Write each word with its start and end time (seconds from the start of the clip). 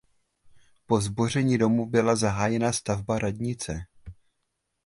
Po 0.87 1.01
zboření 1.01 1.57
domu 1.57 1.85
byla 1.85 2.15
zahájena 2.15 2.73
stavba 2.73 3.19
radnice. 3.19 3.79